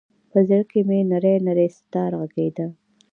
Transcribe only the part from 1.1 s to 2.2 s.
نـــری نـــری ستار